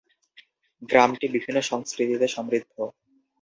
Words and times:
গ্রামটি 0.81 1.25
বিভিন্ন 1.27 1.57
সংস্কৃতিতে 1.61 2.27
সমৃদ্ধ। 2.27 2.73